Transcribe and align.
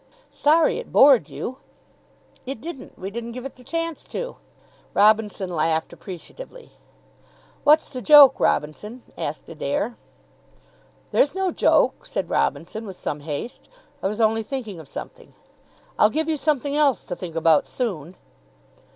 "Sorry 0.31 0.79
it 0.79 0.91
bored 0.91 1.29
you." 1.29 1.57
"It 2.47 2.59
didn't. 2.59 2.97
We 2.97 3.11
didn't 3.11 3.33
give 3.33 3.45
it 3.45 3.53
the 3.55 3.63
chance 3.63 4.03
to." 4.05 4.37
Robinson 4.95 5.55
laughed 5.55 5.93
appreciatively. 5.93 6.71
"What's 7.63 7.87
the 7.87 8.01
joke, 8.01 8.39
Robinson?" 8.39 9.03
asked 9.15 9.47
Adair. 9.47 9.97
"There's 11.11 11.35
no 11.35 11.51
joke," 11.51 12.07
said 12.07 12.31
Robinson, 12.31 12.87
with 12.87 12.95
some 12.95 13.19
haste. 13.19 13.69
"I 14.01 14.07
was 14.07 14.19
only 14.19 14.41
thinking 14.41 14.79
of 14.79 14.87
something." 14.87 15.35
"I'll 15.99 16.09
give 16.09 16.27
you 16.27 16.35
something 16.37 16.75
else 16.75 17.05
to 17.05 17.15
think 17.15 17.35
about 17.35 17.67
soon." 17.67 18.15